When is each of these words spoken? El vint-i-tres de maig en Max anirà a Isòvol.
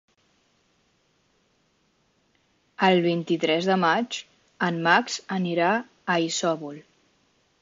El 2.87 3.03
vint-i-tres 3.07 3.69
de 3.73 3.77
maig 3.85 4.19
en 4.71 4.81
Max 4.89 5.23
anirà 5.41 5.73
a 6.17 6.21
Isòvol. 6.31 6.87